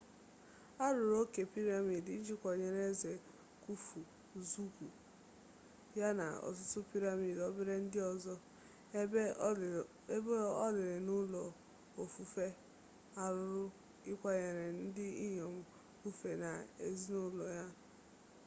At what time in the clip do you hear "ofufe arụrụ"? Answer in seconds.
12.01-13.63